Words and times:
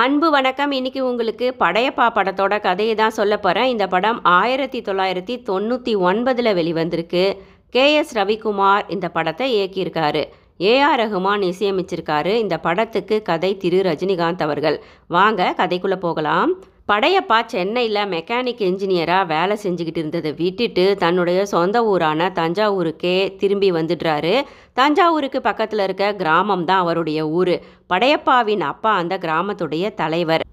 அன்பு 0.00 0.30
வணக்கம். 0.30 0.70
இன்னைக்கு 0.70 1.04
உங்களுக்கு 1.04 1.54
படையப்பா 1.58 2.10
படத்தோட 2.14 2.60
கதையை 2.60 2.94
தான் 2.94 3.10
சொல்ல 3.10 3.38
போகிறேன் 3.38 3.68
இந்த 3.68 3.86
படம் 3.86 4.22
ஆயிரத்தி 4.22 4.80
தொள்ளாயிரத்தி 4.80 5.42
தொண்ணூற்றி 5.48 5.94
ஒன்பதில் 5.96 6.54
வெளிவந்திருக்கு. 6.54 7.36
கே. 7.70 7.94
எஸ். 7.94 8.16
ரவிக்குமார் 8.18 8.82
இந்த 8.88 9.08
படத்தை 9.08 9.54
இயக்கியிருக்காரு. 9.54 10.28
ஏஆர் 10.58 10.98
ரகுமான் 10.98 11.52
இசையமைச்சிருக்காரு. 11.52 12.34
இந்த 12.34 12.58
படத்துக்கு 12.58 13.22
கதை 13.22 13.56
திரு. 13.56 13.82
ரஜினிகாந்த் 13.82 14.42
அவர்கள். 14.42 14.82
வாங்க 15.08 15.54
கதைக்குள்ளே 15.56 15.96
போகலாம். 15.96 16.62
படையப்பா 16.92 17.38
சென்னையில் 17.46 18.08
மெக்கானிக் 18.10 18.62
என்ஜினியராக 18.66 19.26
வேலை 19.26 19.56
செஞ்சுக்கிட்டு 19.62 19.96
இருந்ததை 19.96 20.32
விட்டுட்டு 20.32 20.96
தன்னுடைய 20.98 21.46
சொந்த 21.46 21.84
ஊரான 21.84 22.30
தஞ்சாவூருக்கே 22.34 23.36
திரும்பி 23.36 23.72
வந்துடுறாரு. 23.72 24.42
தஞ்சாவூருக்கு 24.72 25.40
பக்கத்தில் 25.40 25.78
இருக்க 25.78 26.12
கிராமம் 26.12 26.64
தான் 26.64 26.78
அவருடைய 26.78 27.28
ஊர். 27.28 27.60
படையப்பாவின் 27.92 28.60
அப்பா 28.60 28.92
அந்த 28.92 29.18
கிராமத்துடைய 29.18 29.94
தலைவர். 29.94 30.44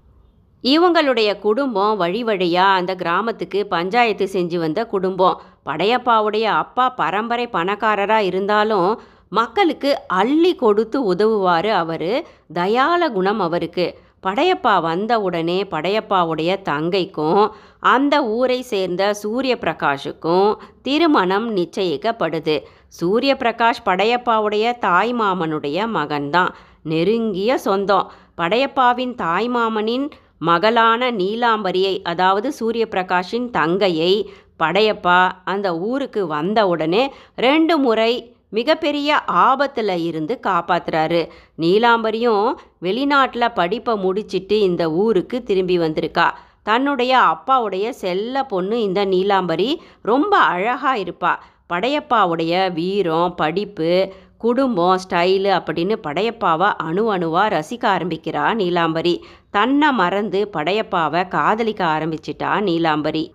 இவங்களுடைய 0.64 1.38
குடும்பம் 1.38 1.96
வழி 1.96 2.24
வழியாக 2.24 2.78
அந்த 2.78 2.94
கிராமத்துக்கு 2.94 3.66
பஞ்சாயத்து 3.66 4.28
செஞ்சு 4.32 4.56
வந்த 4.56 4.86
குடும்பம். 4.86 5.40
படையப்பாவுடைய 5.66 6.42
அப்பா 6.42 6.88
பரம்பரை 6.88 7.46
பணக்காரராக 7.46 8.22
இருந்தாலும் 8.22 9.00
மக்களுக்கு 9.28 10.00
அள்ளி 10.06 10.54
கொடுத்து 10.54 11.04
உதவுவார் 11.04 11.70
அவர். 11.82 12.10
தயால 12.54 13.12
குணம் 13.12 13.40
அவருக்கு. 13.40 13.86
படையப்பா 14.26 14.80
வந்த 14.80 15.20
உடனே 15.20 15.58
படையப்பாவுடைய 15.70 16.50
தங்கைக்கும் 16.68 17.42
அந்த 17.78 18.14
ஊரை 18.24 18.62
சேர்ந்த 18.62 19.14
சூரிய 19.14 19.54
பிரகாஷுக்கும் 19.60 20.50
திருமணம் 20.82 21.48
நிச்சயிக்கப்படுது. 21.56 22.56
சூரிய 22.88 23.32
பிரகாஷ் 23.34 23.82
படையப்பாவுடைய 23.84 24.78
தாய் 24.78 25.14
மாமனுடைய 25.14 25.78
மகன்தான். 25.96 26.52
நெருங்கிய 26.82 27.58
சொந்தம். 27.58 28.06
படையப்பாவின் 28.36 29.14
தாய் 29.14 29.48
மாமனின் 29.48 30.06
மகளான 30.38 31.10
நீலாம்பரியை 31.10 31.94
அதாவது 32.02 32.52
சூரிய 32.52 32.84
பிரகாஷின் 32.90 33.46
தங்கையை 33.50 34.30
படையப்பா 34.58 35.30
அந்த 35.44 35.78
ஊருக்கு 35.78 36.26
வந்த 36.26 36.58
உடனே 36.68 37.02
ரெண்டு 37.36 37.74
முறை 37.78 38.35
மிகப்பெரிய 38.48 39.24
ஆபத்தில் 39.24 39.88
இருந்து 39.88 40.40
காப்பாத்துறாரு. 40.42 41.28
நீலாம்பரியும் 41.58 42.56
வெளிநாட்டில் 42.82 43.54
படிப்பை 43.54 43.96
முடிச்சிட்டு 43.96 44.60
இந்த 44.60 44.90
ஊருக்கு 44.90 45.42
திரும்பி 45.42 45.78
வந்திருக்கா. 45.78 46.30
தன்னுடைய 46.62 47.18
அப்பாவுடைய 47.18 47.90
செல்ல 47.90 48.44
பொண்ணு 48.44 48.82
இந்த 48.82 49.04
நீலாம்பரி 49.04 49.80
ரொம்ப 50.02 50.36
அழகாக 50.38 50.98
இருப்பா. 50.98 51.36
படையப்பாவுடைய 51.72 52.72
வீரம் 52.72 53.34
படிப்பு 53.34 54.12
குடும்பம் 54.38 54.98
ஸ்டைலு 55.08 55.50
அப்படின்னு 55.58 55.96
படையப்பாவை 56.02 56.72
அணு 56.76 57.10
அணுவாக 57.10 57.48
ரசிக்க 57.58 57.82
ஆரம்பிக்கிறா 57.82 58.54
நீலாம்பரி. 58.54 59.22
தன்னை 59.50 59.92
மறந்து 59.92 60.50
படையப்பாவை 60.52 61.28
காதலிக்க 61.28 61.84
ஆரம்பிச்சிட்டா 61.84 62.60
நீலாம்பரி. 62.60 63.32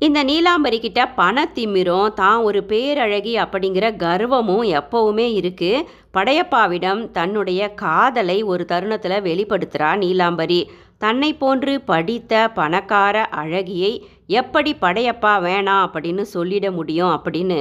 இந்த 0.00 0.24
நீலாம்பரி 0.24 0.80
கிட்ட 0.80 1.00
பணத்திமிரும் 1.16 2.12
தான் 2.12 2.38
ஒரு 2.38 2.64
பேரழகி 2.68 3.32
அப்படிங்கிற 3.42 3.86
கர்வமும் 4.04 4.62
எப்பவுமே 4.78 5.26
இருக்கு. 5.32 5.88
படையப்பாவிடம் 6.14 7.10
தன்னுடைய 7.10 7.68
காதலை 7.74 8.42
ஒரு 8.42 8.64
தருணத்தில் 8.64 9.24
வெளிப்படுத்துகிறா 9.24 9.90
நீலாம்பரி. 9.96 10.60
தன்னை 10.98 11.30
போன்று 11.32 11.80
படித்த 11.80 12.48
பணக்கார 12.54 13.28
அழகியை 13.36 13.92
எப்படி 14.38 14.70
படையப்பா 14.84 15.32
வேணாம் 15.46 15.84
அப்படின்னு 15.86 16.24
சொல்லிட 16.34 16.66
முடியும் 16.78 17.12
அப்படின்னு 17.16 17.58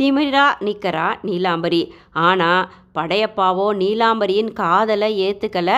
திமிரா 0.00 0.44
நிற்கிறா 0.66 1.08
நீலாம்பரி. 1.28 1.82
ஆனால் 2.26 2.68
படையப்பாவோ 2.98 3.66
நீலாம்பரியின் 3.80 4.50
காதலை 4.60 5.08
ஏற்றுக்கல 5.26 5.70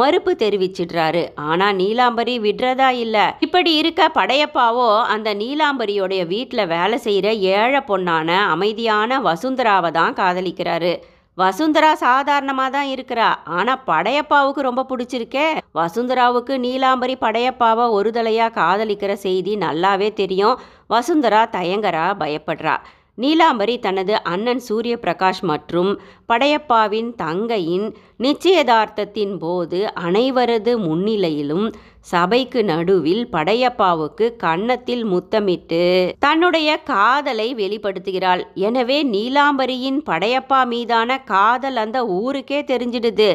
மறுப்பு 0.00 0.32
தெரிவிச்சிடுறாரு. 0.42 1.22
ஆனால் 1.48 1.76
நீலாம்பரி 1.80 2.34
விடுறதா 2.46 2.88
இல்லை. 3.04 3.26
இப்படி 3.46 3.70
இருக்க 3.82 4.10
படையப்பாவோ 4.18 4.88
அந்த 5.14 5.28
நீலாம்பரியோடைய 5.42 6.24
வீட்டில் 6.34 6.70
வேலை 6.74 6.98
செய்கிற 7.06 7.28
ஏழை 7.56 7.82
பொண்ணான 7.90 8.28
அமைதியான 8.54 9.20
வசுந்தராவை 9.28 9.92
தான் 9.98 10.18
காதலிக்கிறாரு. 10.22 10.92
வசுந்தரா 11.40 11.90
சாதாரணமாக 12.04 12.70
தான் 12.76 12.88
இருக்கிறா. 12.94 13.28
ஆனால் 13.58 13.82
படையப்பாவுக்கு 13.90 14.60
ரொம்ப 14.68 14.82
பிடிச்சிருக்கே. 14.90 15.46
வசுந்தராவுக்கு 15.78 16.54
நீலாம்பரி 16.64 17.14
படையப்பாவை 17.24 17.84
ஒரு 17.98 18.10
தலையாக 18.10 18.54
காதலிக்கிற 18.60 19.12
செய்தி 19.26 19.52
நல்லாவே 19.56 20.08
தெரியும். 20.20 20.56
வசுந்தரா 20.94 21.42
தயங்கரா 21.56 22.06
பயப்படுறா. 22.22 22.74
நீலாம்பரி 23.22 23.74
தனது 23.78 24.14
அண்ணன் 24.22 24.62
சூரிய 24.66 24.94
பிரகாஷ் 25.02 25.42
மற்றும் 25.50 25.90
படையப்பாவின் 26.32 27.10
தங்கையின் 27.16 27.86
நிச்சயதார்த்தத்தின் 28.22 29.34
போது 29.38 29.78
அனைவரது 30.06 30.72
முன்னிலையிலும் 30.86 31.66
சபைக்கு 32.12 32.60
நடுவில் 32.64 33.24
படையப்பாவுக்கு 33.32 34.26
கன்னத்தில் 34.36 35.04
முத்தமிட்டு 35.04 35.82
தன்னுடைய 36.18 36.68
காதலை 36.92 37.48
வெளிப்படுத்துகிறாள். 37.54 38.42
எனவே 38.68 38.98
நீலாம்பரியின் 39.14 40.00
படையப்பா 40.10 40.60
மீதான 40.66 41.20
காதல் 41.34 41.76
அந்த 41.76 42.00
ஊருக்கே 42.20 42.60
தெரிஞ்சிடுது. 42.72 43.30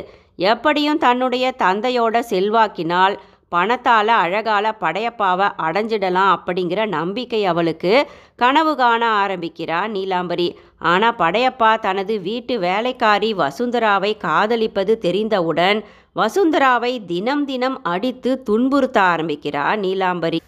எப்படியும் 0.52 0.98
தன்னுடைய 0.98 1.46
தந்தையோட 1.58 2.16
செல்வாக்கினால் 2.30 3.16
பணத்தால் 3.54 4.12
அழகால 4.24 4.66
படையப்பாவை 4.82 5.48
அடைஞ்சிடலாம் 5.66 6.32
அப்படிங்கிற 6.36 6.82
நம்பிக்கை 6.88 7.42
அவளுக்கு. 7.46 7.94
கனவு 8.36 8.76
காண 8.76 9.02
ஆரம்பிக்கிறா 9.24 9.80
நீலாம்பரி. 9.96 10.48
ஆனால் 10.92 11.18
படையப்பா 11.18 11.72
தனது 11.80 12.16
வீட்டு 12.22 12.56
வேலைக்காரி 12.60 13.30
வசுந்தராவை 13.34 14.12
காதலிப்பது 14.18 14.96
தெரிந்தவுடன் 14.98 15.82
வசுந்தராவை 16.16 16.94
தினம் 17.06 17.46
தினம் 17.46 17.78
அடித்து 17.84 18.32
துன்புறுத்த 18.50 18.98
ஆரம்பிக்கிறா 19.14 19.66
நீலாம்பரி. 19.84 20.40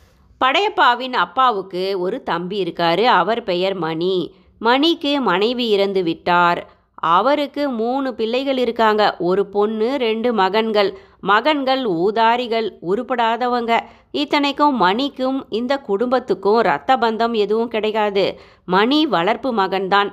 படையப்பாவின் 0.41 1.15
அப்பாவுக்கு 1.25 1.83
ஒரு 1.99 2.17
தம்பி 2.23 2.57
இருக்காரு. 2.63 3.03
அவர் 3.19 3.43
பெயர் 3.43 3.77
மணி. 3.85 4.15
மணிக்கு 4.61 5.11
மனைவி 5.21 5.65
இறந்து 5.69 6.01
விட்டார். 6.03 6.59
அவருக்கு 7.05 7.69
மூணு 7.69 8.13
பிள்ளைகள் 8.13 8.57
இருக்காங்க. 8.57 9.15
ஒரு 9.19 9.45
பொண்ணு 9.45 9.97
ரெண்டு 9.97 10.33
மகன்கள். 10.33 10.91
மகன்கள் 11.21 11.83
ஊதாரிகள் 11.85 12.67
உருப்படாதவங்க. 12.89 13.79
இத்தனைக்கும் 14.11 14.75
மணிக்கும் 14.81 15.39
இந்த 15.49 15.77
குடும்பத்துக்கும் 15.77 16.59
இரத்த 16.59 16.97
பந்தம் 16.97 17.33
எதுவும் 17.33 17.67
கிடைக்காது. 17.67 18.39
மணி 18.65 19.05
வளர்ப்பு 19.05 19.51
மகன்தான். 19.53 20.11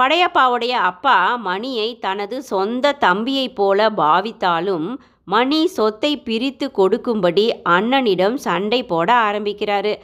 படையப்பாவுடைய 0.00 0.74
அப்பா 0.90 1.36
மணியை 1.36 1.98
தனது 1.98 2.42
சொந்த 2.42 2.96
தம்பியைப் 3.00 3.54
போல 3.54 3.90
பாவித்தாலும் 3.90 4.88
மணி 5.24 5.66
சொத்தை 5.66 6.12
பிரித்து 6.22 6.70
கொடுக்கும்படி 6.70 7.46
அண்ணனிடம் 7.68 8.34
சண்டை 8.34 8.80
போட 8.84 9.12
ஆரம்பிக்கிறாரு. 9.28 9.94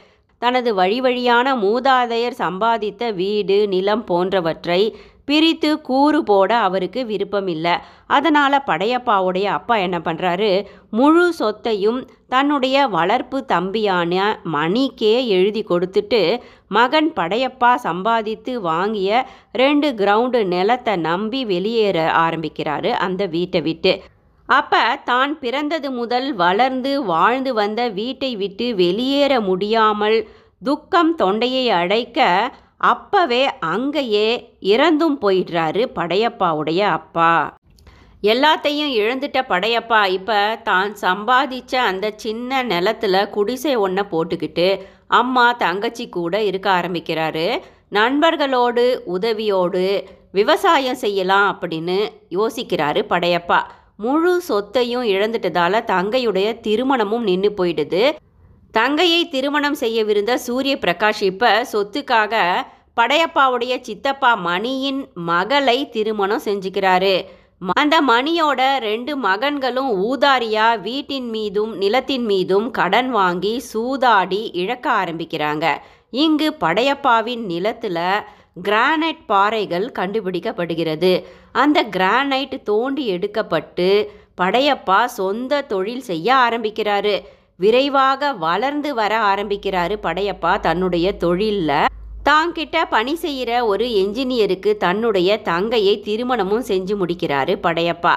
தனது 0.41 0.73
வழி 0.73 1.01
வழியான 1.01 1.47
மூதாதையர் 1.55 2.37
சம்பாதித்த 2.37 3.13
வீடு 3.13 3.67
நிலம் 3.67 4.03
போன்றவற்றை 4.03 4.95
பிரித்து 5.25 5.81
கூறு 5.81 6.23
போட 6.23 6.57
அவருக்கு 6.57 7.05
விருப்பம் 7.05 7.47
இல்லை 7.47 7.75
அதனால் 8.07 8.65
படையப்பாவுடைய 8.67 9.43
அப்பா 9.43 9.75
என்ன 9.75 9.97
பண்ணுறாரு 9.99 10.65
முழு 10.89 11.33
சொத்தையும் 11.33 11.99
தன்னுடைய 12.27 12.87
வளர்ப்பு 12.87 13.45
தம்பியான 13.45 14.39
மணிக்கே 14.43 15.27
எழுதி 15.27 15.63
கொடுத்துட்டு 15.69 16.21
மகன் 16.67 17.09
படையப்பா 17.15 17.75
சம்பாதித்து 17.75 18.61
வாங்கிய 18.61 19.25
ரெண்டு 19.51 19.89
கிரவுண்டு 19.93 20.41
நிலத்தை 20.45 20.95
நம்பி 20.95 21.45
வெளியேற 21.45 21.97
ஆரம்பிக்கிறாரு 22.17 22.91
அந்த 23.05 23.25
வீட்டை 23.25 23.61
விட்டு. 23.61 23.93
அப்போ 24.49 24.83
தான் 25.03 25.39
பிறந்தது 25.39 25.91
முதல் 25.91 26.35
வளர்ந்து 26.35 27.03
வாழ்ந்து 27.03 27.53
வந்த 27.53 27.81
வீட்டை 27.89 28.35
விட்டு 28.35 28.75
வெளியேற 28.75 29.33
முடியாமல் 29.41 30.27
துக்கம் 30.63 31.15
தொண்டையை 31.15 31.69
அடைக்க 31.69 32.19
அப்பவே 32.81 33.41
அங்கேயே 33.59 34.27
இறந்தும் 34.73 35.17
போயிடுறாரு 35.21 35.81
படையப்பாவுடைய 35.95 36.79
அப்பா. 36.97 37.57
எல்லாத்தையும் 38.23 38.91
இழந்துட்ட 38.99 39.39
படையப்பா 39.49 39.99
இப்போ 40.05 40.39
தான் 40.63 40.91
சம்பாதிச்ச 41.01 41.75
அந்த 41.89 42.11
சின்ன 42.15 42.63
நிலத்துல 42.63 43.29
குடிசை 43.29 43.75
ஒன்றை 43.75 44.03
போட்டுக்கிட்டு 44.11 44.67
அம்மா 45.19 45.45
தங்கச்சி 45.53 46.09
கூட 46.09 46.43
இருக்க 46.43 46.67
ஆரம்பிக்கிறாரு. 46.71 47.45
நண்பர்களோடு 47.89 48.85
உதவியோடு 49.15 49.85
விவசாயம் 50.31 51.01
செய்யலாம் 51.03 51.47
அப்படின்னு 51.53 51.99
யோசிக்கிறாரு 52.29 53.01
படையப்பா. 53.09 53.61
முழு 53.97 54.41
சொத்தையும் 54.41 55.03
இழந்துட்டதால 55.03 55.83
தங்கையுடைய 55.93 56.47
திருமணமும் 56.67 57.27
நின்று 57.29 57.51
போயிடுது. 57.57 58.03
தங்கையை 58.71 59.29
திருமணம் 59.29 59.75
செய்யவிருந்த 59.75 60.33
சூரிய 60.35 60.77
பிரகாஷ் 60.81 61.21
இப்போ 61.21 61.67
சொத்துக்காக 61.71 62.35
படையப்பாவுடைய 62.99 63.73
சித்தப்பா 63.81 64.35
மணியின் 64.35 65.01
மகளை 65.13 65.89
திருமணம் 65.89 66.43
செஞ்சுக்கிறாரு. 66.45 67.15
அந்த 67.73 67.95
மணியோட 68.01 68.61
ரெண்டு 68.79 69.13
மகன்களும் 69.17 69.89
ஊதாரியா 70.09 70.67
வீட்டின் 70.81 71.29
மீதும் 71.29 71.73
நிலத்தின் 71.77 72.25
மீதும் 72.25 72.71
கடன் 72.71 73.09
வாங்கி 73.09 73.53
சூதாடி 73.73 74.41
இழக்க 74.53 74.85
ஆரம்பிக்கிறாங்க. 74.91 75.65
இங்கு 76.09 76.55
படையப்பாவின் 76.59 77.43
நிலத்துல 77.53 77.99
கிரானைட் 78.63 79.25
பாறைகள் 79.25 79.91
கண்டுபிடிக்கப்படுகிறது. 79.99 81.23
அந்த 81.51 81.83
கிரானைட் 81.97 82.57
தோண்டி 82.63 83.05
எடுக்கப்பட்டு 83.11 83.89
படையப்பா 84.41 85.05
சொந்த 85.05 85.61
தொழில் 85.61 86.01
செய்ய 86.01 86.35
ஆரம்பிக்கிறாரு. 86.35 87.15
விரைவாக 87.61 88.33
வளர்ந்து 88.33 88.93
வர 88.93 89.13
ஆரம்பிக்கிறாரு 89.31 89.95
படையப்பா 90.03 90.59
தன்னுடைய 90.59 91.07
தொழிலில். 91.23 91.89
தாங்கிட்ட 92.29 92.77
பணி 92.89 93.13
செய்கிற 93.15 93.51
ஒரு 93.65 93.85
என்ஜினியருக்கு 94.01 94.71
தன்னுடைய 94.77 95.29
தங்கையை 95.41 95.95
திருமணமும் 96.05 96.65
செஞ்சு 96.71 96.95
முடிக்கிறாரு 97.01 97.53
படையப்பா. 97.67 98.15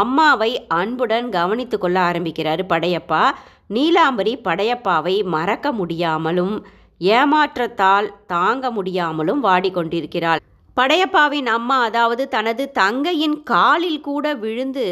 அம்மாவை 0.00 0.50
அன்புடன் 0.66 1.28
கவனித்து 1.28 1.78
கொள்ள 1.78 1.96
ஆரம்பிக்கிறாரு 2.00 2.64
படையப்பா. 2.68 3.22
நீலாம்பரி 3.74 4.34
படையப்பாவை 4.44 5.16
மறக்க 5.36 5.72
முடியாமலும் 5.72 6.54
ஏமாற்றத்தால் 6.98 8.08
தாங்க 8.26 8.70
முடியாமலும் 8.70 9.44
வாடிக்கொண்டிருக்கிறாள். 9.44 10.42
படையப்பாவின் 10.76 11.46
அம்மா 11.46 11.76
அதாவது 11.82 12.28
தனது 12.28 12.64
தங்கையின் 12.78 13.36
காலில் 13.42 14.00
கூட 14.00 14.34
விழுந்து 14.34 14.86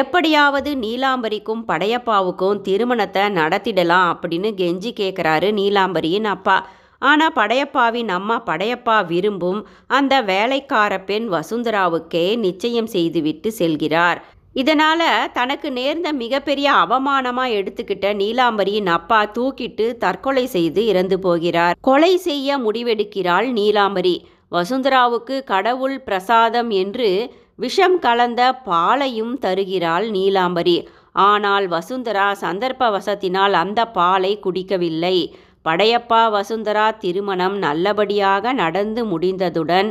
எப்படியாவது 0.00 0.70
நீலாம்பரிக்கும் 0.74 1.62
படையப்பாவுக்கும் 1.68 2.62
திருமணத்தை 2.62 3.24
நடத்திடலாம் 3.38 4.08
அப்படின்னு 4.12 4.50
கெஞ்சி 4.60 4.90
கேட்குறாரு 5.00 5.50
நீலாம்பரியின் 5.60 6.28
அப்பா. 6.34 6.56
ஆனால் 7.02 7.36
படையப்பாவின் 7.36 8.10
அம்மா 8.16 8.36
படையப்பா 8.46 8.96
விரும்பும் 9.06 9.60
அந்த 9.98 10.14
வேலைக்கார 10.22 10.98
பெண் 11.04 11.28
வசுந்தராவுக்கே 11.36 12.26
நிச்சயம் 12.38 12.90
செய்துவிட்டு 12.96 13.50
செல்கிறார். 13.60 14.20
இதனால் 14.54 15.08
தனக்கு 15.32 15.68
நேர்ந்த 15.70 16.08
மிகப்பெரிய 16.12 16.68
அவமானமாக 16.82 17.56
எடுத்துக்கிட்ட 17.58 18.06
நீலாம்பரியின் 18.22 18.90
அப்பா 18.96 19.20
தூக்கிட்டு 19.36 19.86
தற்கொலை 19.98 20.44
செய்து 20.56 20.80
இறந்து 20.86 21.18
போகிறார். 21.18 21.76
கொலை 21.80 22.12
செய்ய 22.28 22.58
முடிவெடுக்கிறாள் 22.58 23.48
நீலாம்பரி. 23.60 24.16
வசுந்தராவுக்கு 24.52 25.36
கடவுள் 25.44 25.96
பிரசாதம் 26.00 26.70
என்று 26.82 27.10
விஷம் 27.54 27.98
கலந்த 27.98 28.42
பாலையும் 28.52 29.34
தருகிறாள் 29.38 30.06
நீலாம்பரி. 30.10 30.78
ஆனால் 31.26 31.66
வசுந்தரா 31.68 32.26
சந்தர்ப்பவசத்தினால் 32.40 33.54
அந்த 33.62 33.80
பாலை 33.98 34.32
குடிக்கவில்லை. 34.38 35.16
படையப்பா 35.64 36.22
வசுந்தரா 36.30 36.86
திருமணம் 37.02 37.56
நல்லபடியாக 37.58 38.52
நடந்து 38.52 39.02
முடிந்ததுடன் 39.04 39.88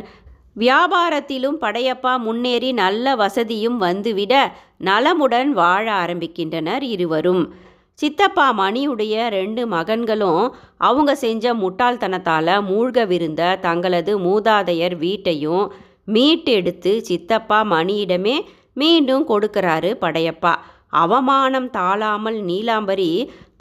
வியாபாரத்திலும் 0.55 1.57
படையப்பா 1.61 2.13
முன்னேறி 2.17 2.69
நல்ல 2.71 3.15
வசதியும் 3.15 3.77
வந்துவிட 3.81 4.33
நலமுடன் 4.77 5.51
வாழ 5.51 5.85
ஆரம்பிக்கின்றனர் 6.03 6.85
இருவரும். 6.95 7.43
சித்தப்பா 7.99 8.45
மணியுடைய 8.59 9.15
ரெண்டு 9.29 9.61
மகன்களும் 9.67 10.43
அவங்க 10.87 11.11
செஞ்ச 11.15 11.53
முட்டாள்தனத்தால் 11.53 12.53
மூழ்கவிருந்த 12.69 13.41
தங்களது 13.59 14.13
மூதாதையர் 14.19 14.95
வீட்டையும் 14.97 15.65
மீட்டெடுத்து 16.07 16.91
சித்தப்பா 17.09 17.59
மணியிடமே 17.73 18.35
மீண்டும் 18.73 19.25
கொடுக்கிறாரு 19.27 19.89
படையப்பா. 20.03 20.53
அவமானம் 21.03 21.69
தாழாமல் 21.69 22.39
நீலாம்பரி 22.43 23.11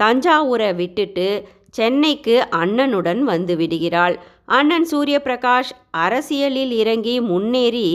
தஞ்சாவூரை 0.03 0.71
விட்டுட்டு 0.75 1.29
சென்னைக்கு 1.71 2.37
அண்ணனுடன் 2.61 3.23
வந்து 3.25 3.55
விடுகிறாள். 3.57 4.17
அண்ணன் 4.57 4.87
சூரியபிரகாஷ் 4.91 5.73
அரசியலில் 6.05 6.73
இறங்கி 6.73 7.17
முன்னேறி 7.31 7.89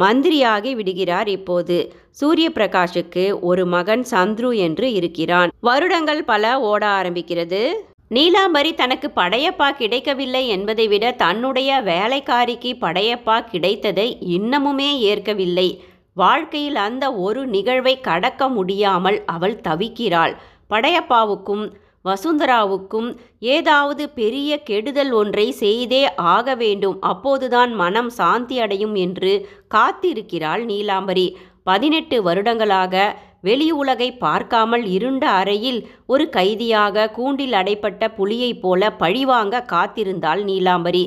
மந்திரியாகி 0.00 0.74
விடுகிறார் 0.74 1.28
இப்போது. 1.28 1.94
சூரிய 2.10 2.50
பிரகாஷுக்கு 2.54 3.40
ஒரு 3.40 3.66
மகன் 3.66 4.06
சந்துரு 4.10 4.56
என்று 4.56 4.92
இருக்கிறான். 4.92 5.50
வருடங்கள் 5.60 6.24
பல 6.24 6.60
ஓட 6.60 6.86
ஆரம்பிக்கிறது. 6.86 7.72
நீலாம்பரி 8.08 8.74
தனக்கு 8.74 9.10
படையப்பா 9.16 9.70
கிடைக்கவில்லை 9.70 10.48
என்பதை 10.48 10.88
விட 10.88 11.10
தன்னுடைய 11.10 11.80
வேலைக்காரிக்கு 11.84 12.72
படையப்பா 12.80 13.44
கிடைத்ததை 13.44 14.18
இன்னமுமே 14.36 14.90
ஏற்கவில்லை. 14.98 15.68
வாழ்க்கையில் 16.12 16.76
அந்த 16.76 17.14
ஒரு 17.14 17.46
நிகழ்வை 17.46 18.00
கடக்க 18.00 18.48
முடியாமல் 18.48 19.22
அவள் 19.26 19.60
தவிக்கிறாள். 19.68 20.34
படையப்பாவுக்கும் 20.70 21.64
வசுந்தராவுக்கும் 22.06 23.08
ஏதாவது 23.40 24.08
பெரிய 24.10 24.58
கெடுதல் 24.62 25.12
ஒன்றை 25.12 25.46
செய்தே 25.52 26.02
ஆக 26.14 26.54
வேண்டும். 26.54 26.96
அப்போதுதான் 27.00 27.72
மனம் 27.74 28.10
சாந்தி 28.10 28.58
அடையும் 28.58 28.94
என்று 28.94 29.32
காத்திருக்கிறாள் 29.74 30.64
நீலாம்பரி. 30.64 31.28
பதினெட்டு 31.62 32.22
வருடங்களாக 32.22 32.94
வெளி 33.40 33.68
உலகை 33.70 34.08
பார்க்காமல் 34.16 34.84
இருண்ட 34.86 35.24
அறையில் 35.30 35.80
ஒரு 36.06 36.24
கைதியாக 36.28 37.10
கூண்டில் 37.10 37.52
அடைப்பட்ட 37.52 38.08
புலியைப் 38.14 38.60
போல 38.60 38.90
பழிவாங்க 38.92 39.64
காத்திருந்தாள் 39.72 40.42
நீலாம்பரி. 40.44 41.04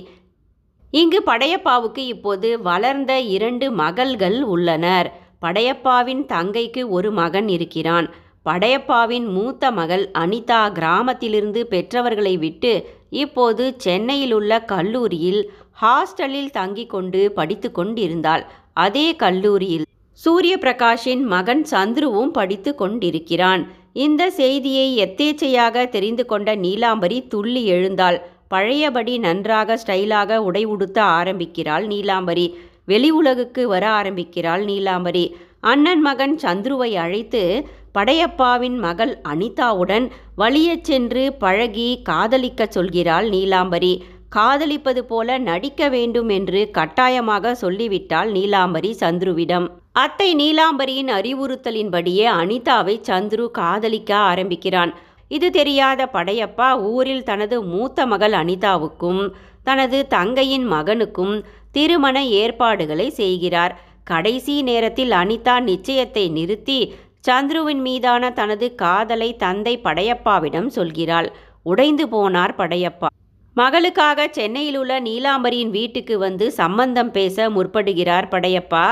இங்கு 0.93 1.19
படையப்பாவுக்கு 1.25 2.03
இப்போது 2.07 2.49
வளர்ந்த 2.61 3.13
இரண்டு 3.35 3.71
மகள்கள் 3.71 4.37
உள்ளனர். 4.53 5.09
படையப்பாவின் 5.45 6.23
தங்கைக்கு 6.25 6.81
ஒரு 6.89 7.11
மகன் 7.11 7.47
இருக்கிறான். 7.47 8.07
படையப்பாவின் 8.45 9.25
மூத்த 9.25 9.71
மகள் 9.71 10.11
அனிதா 10.19 10.71
கிராமத்திலிருந்து 10.71 11.61
பெற்றவர்களை 11.67 12.37
விட்டு 12.37 12.71
இப்போது 13.09 13.73
சென்னையில் 13.77 14.33
உள்ள 14.33 14.61
கல்லூரியில் 14.63 15.41
ஹாஸ்டலில் 15.81 16.51
தங்கிக் 16.57 16.89
கொண்டு 16.89 17.31
படித்து 17.31 17.71
கொண்டிருந்தாள். 17.71 18.43
அதே 18.73 19.15
கல்லூரியில் 19.15 19.85
சூரிய 20.11 20.57
பிரகாஷின் 20.61 21.23
மகன் 21.23 21.65
சந்துருவும் 21.71 22.31
படித்து 22.31 22.75
கொண்டிருக்கிறான். 22.75 23.61
இந்த 23.93 24.29
செய்தியை 24.29 24.87
எத்தேச்சையாக 25.05 25.89
தெரிந்து 25.89 26.25
கொண்ட 26.25 26.55
நீலாம்பரி 26.55 27.27
துள்ளி 27.27 27.65
எழுந்தாள். 27.65 28.17
பழையபடி 28.47 29.17
நன்றாக 29.17 29.79
ஸ்டைலாக 29.85 30.37
உடை 30.37 30.65
உடுத்த 30.65 31.01
ஆரம்பிக்கிறாள் 31.01 31.87
நீலாம்பரி. 31.87 32.47
வெளி 32.85 33.11
உலகுக்கு 33.11 33.63
வர 33.63 33.89
ஆரம்பிக்கிறாள் 33.89 34.65
நீலாம்பரி. 34.65 35.25
அண்ணன் 35.61 36.01
மகன் 36.01 36.35
சந்துருவை 36.35 36.91
அழைத்து 36.95 37.67
படையப்பாவின் 37.97 38.77
மகள் 38.77 39.21
அனிதாவுடன் 39.23 40.05
வழியச் 40.37 40.83
சென்று 40.83 41.33
பழகி 41.33 41.89
காதலிக்கச் 42.09 42.75
சொல்கிறாள் 42.77 43.27
நீலாம்பரி. 43.29 43.93
காதலிப்பது 44.29 45.01
போல 45.11 45.37
நடிக்க 45.37 45.89
வேண்டும் 45.89 46.29
என்று 46.29 46.59
கட்டாயமாக 46.71 47.53
சொல்லிவிட்டாள் 47.55 48.31
நீலாம்பரி 48.31 48.91
சந்துருவிடம். 48.99 49.65
அத்தை 49.91 50.35
நீலாம்பரியின் 50.35 51.09
அறிவுறுத்தலின்படியே 51.09 52.25
அனிதாவை 52.41 52.95
சந்துரு 53.09 53.51
காதலிக்க 53.51 54.15
ஆரம்பிக்கிறான். 54.15 54.93
இது 55.27 55.51
தெரியாத 55.51 56.09
படையப்பா 56.13 56.69
ஊரில் 56.81 57.23
தனது 57.23 57.63
மூத்த 57.63 58.05
மகள் 58.05 58.31
அனிதாவுக்கும் 58.31 59.33
தனது 59.63 60.07
தங்கையின் 60.07 60.71
மகனுக்கும் 60.71 61.43
திருமண 61.71 62.25
ஏற்பாடுகளை 62.25 63.09
செய்கிறார். 63.09 63.73
கடைசி 64.03 64.61
நேரத்தில் 64.61 65.11
அனிதா 65.11 65.55
நிச்சயத்தை 65.61 66.23
நிறுத்தி 66.31 66.93
சந்துருவின் 67.29 67.81
மீதான 67.87 68.31
தனது 68.31 68.67
காதலை 68.75 69.29
தந்தை 69.35 69.73
படையப்பாவிடம் 69.83 70.69
சொல்கிறாள். 70.75 71.27
உடைந்து 71.63 72.05
போனார் 72.07 72.53
படையப்பா. 72.57 73.09
மகளுக்காக 73.57 74.27
சென்னையில் 74.37 74.77
உள்ள 74.81 74.93
நீலாம்பரியின் 74.99 75.71
வீட்டுக்கு 75.77 76.15
வந்து 76.17 76.45
சம்பந்தம் 76.51 77.11
பேச 77.11 77.49
முற்படுகிறார் 77.49 78.27
படையப்பா. 78.31 78.85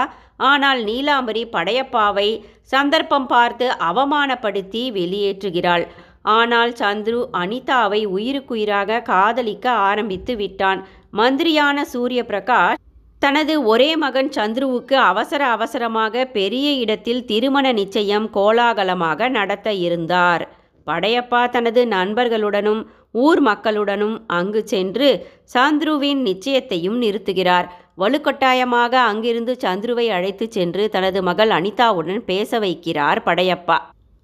ஆனால் 0.49 0.81
நீலாம்பரி 0.83 1.43
படையப்பாவை 1.55 2.29
சந்தர்ப்பம் 2.73 3.27
பார்த்து 3.27 3.67
அவமானப்படுத்தி 3.89 4.83
வெளியேற்றுகிறாள். 4.97 5.85
ஆனால் 6.37 6.71
சந்துரு 6.81 7.21
அனிதாவை 7.41 8.01
உயிருக்குயிராக 8.15 9.01
காதலிக்க 9.11 9.65
ஆரம்பித்து 9.89 10.35
விட்டான். 10.35 10.81
மந்திரியான 11.17 11.85
சூரிய 11.93 12.21
பிரகாஷ் 12.31 12.81
தனது 13.27 13.63
ஒரே 13.63 13.95
மகன் 13.95 14.29
சந்துருவுக்கு 14.35 14.95
அவசர 15.11 15.41
அவசரமாக 15.47 16.25
பெரிய 16.25 16.67
இடத்தில் 16.71 17.25
திருமண 17.25 17.65
நிச்சயம் 17.71 18.27
கோலாகலமாக 18.29 19.29
நடத்த 19.29 19.73
இருந்தார். 19.73 20.43
படையப்பா 20.87 21.41
தனது 21.49 21.81
நண்பர்களுடனும் 21.85 22.81
ஊர் 23.11 23.41
மக்களுடனும் 23.41 24.15
அங்கு 24.37 24.61
சென்று 24.65 25.09
சந்துருவின் 25.53 26.21
நிச்சயத்தையும் 26.29 26.97
நிறுத்துகிறார். 27.03 27.67
வலுக்கட்டாயமாக 27.97 28.93
அங்கிருந்து 29.09 29.55
சந்துருவை 29.65 30.07
அழைத்து 30.19 30.47
சென்று 30.51 30.89
தனது 30.89 31.21
மகள் 31.23 31.49
அனிதாவுடன் 31.49 32.23
பேச 32.31 32.59
வைக்கிறார் 32.59 33.21
படையப்பா. 33.25 33.79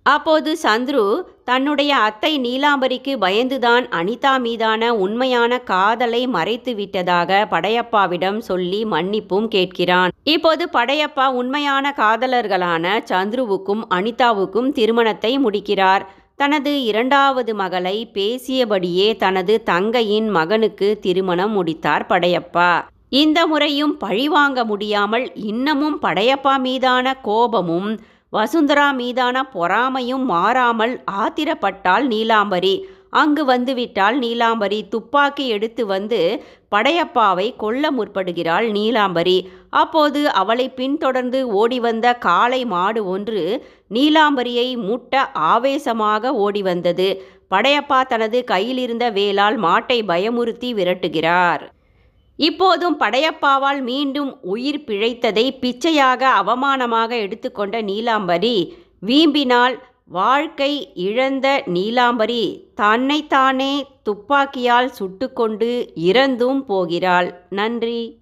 அப்போது 0.06 0.58
சந்துரு 0.64 1.04
தன்னுடைய 1.46 1.92
அத்தை 1.98 2.32
நீலாம்பரிக்கு 2.40 3.14
பயந்துதான் 3.20 3.86
அனிதா 4.00 4.34
மீதான 4.38 4.90
உண்மையான 4.96 5.60
காதலை 5.60 6.28
மறைத்து 6.28 6.76
விட்டதாக 6.76 7.48
படையப்பாவிடம் 7.52 8.38
சொல்லி 8.38 8.86
மன்னிப்பும் 8.86 9.48
கேட்கிறான். 9.56 10.12
இப்போது 10.24 10.70
படையப்பா 10.74 11.28
உண்மையான 11.32 11.94
காதலர்களான 11.98 12.86
சந்துருவுக்கும் 13.10 13.84
அனிதாவுக்கும் 13.90 14.70
திருமணத்தை 14.72 15.34
முடிக்கிறார். 15.40 16.06
தனது 16.36 16.84
இரண்டாவது 16.84 17.56
மகளை 17.56 17.98
பேசியபடியே 18.14 19.18
தனது 19.18 19.64
தங்கையின் 19.64 20.30
மகனுக்கு 20.30 21.00
திருமணம் 21.00 21.52
முடித்தார் 21.52 22.06
படையப்பா. 22.10 22.72
இந்த 23.10 23.40
முறையும் 23.48 23.98
பழிவாங்க 23.98 24.60
முடியாமல் 24.66 25.26
இன்னமும் 25.34 25.98
படையப்பா 26.02 26.54
மீதான 26.58 27.14
கோபமும் 27.22 27.90
வசுந்தரா 28.34 28.90
மீதான 28.92 29.38
பொறாமையும் 29.56 30.26
மாறாமல் 30.34 30.94
ஆத்திரப்பட்டாள் 31.24 32.06
நீலாம்பரி. 32.14 32.76
அங்கு 33.22 33.44
வந்துவிட்டால் 33.46 34.16
நீலாம்பரி. 34.20 34.80
துப்பாக்கி 34.94 35.46
எடுத்து 35.48 35.84
வந்து 35.86 36.20
படையப்பாவை 36.76 37.48
கொல்ல 37.64 37.92
முற்படுகிறாள் 37.92 38.68
நீலாம்பரி. 38.78 39.38
அப்போது 39.82 40.22
அவளை 40.42 40.66
பின்தொடர்ந்து 40.80 41.42
ஓடி 41.62 41.80
வந்த 41.80 42.16
காளை 42.26 42.62
மாடு 42.66 43.04
ஒன்று 43.06 43.44
நீலாம்பரியை 43.92 44.68
முட்ட 44.88 45.24
ஆவேசமாக 45.52 46.34
ஓடி 46.46 46.62
வந்தது 46.62 47.08
படையப்பா 47.52 48.02
தனது 48.08 48.40
கையிலிருந்த 48.44 49.06
வேலால் 49.12 49.60
மாட்டை 49.66 50.00
பயமுறுத்தி 50.12 50.72
விரட்டுகிறார். 50.80 51.64
இப்போதும் 52.36 53.00
படையப்பாவால் 53.00 53.82
மீண்டும் 53.82 54.42
உயிர் 54.42 54.84
பிழைத்ததை 54.88 55.58
பிச்சையாக 55.60 56.28
அவமானமாக 56.44 57.10
எடுத்துக்கொண்ட 57.10 57.82
நீலாம்பரி 57.82 58.74
வீம்பினால் 59.08 59.80
வாழ்க்கை 60.06 60.92
இழந்த 60.94 61.64
நீலாம்பரி 61.66 62.72
தன்னைத்தானே 62.76 63.86
துப்பாக்கியால் 64.04 64.92
சுட்டுக்கொண்டு 65.00 65.90
இறந்தும் 65.96 66.66
போகிறாள். 66.66 67.46
நன்றி. 67.50 68.22